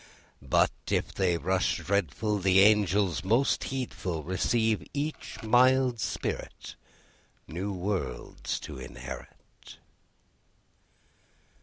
But, 0.41 0.71
if 0.89 1.13
they 1.13 1.37
rush 1.37 1.77
dreadful, 1.77 2.39
The 2.39 2.61
angels, 2.61 3.23
most 3.23 3.65
heedful, 3.65 4.23
Receive 4.23 4.81
each 4.95 5.37
mild 5.43 5.99
spirit, 5.99 6.73
New 7.47 7.71
worlds 7.71 8.59
to 8.61 8.79
inherit. 8.79 9.77